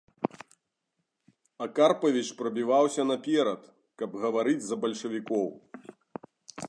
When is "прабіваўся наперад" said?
2.39-3.61